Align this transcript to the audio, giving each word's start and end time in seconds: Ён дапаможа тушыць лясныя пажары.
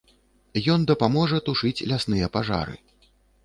Ён 0.75 0.87
дапаможа 0.93 1.43
тушыць 1.51 1.85
лясныя 1.95 2.33
пажары. 2.39 2.75